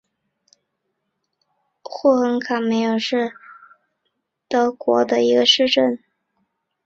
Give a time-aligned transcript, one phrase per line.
[1.83, 3.33] 霍亨卡梅尔是
[4.47, 5.99] 德国巴伐利亚州的一个市镇。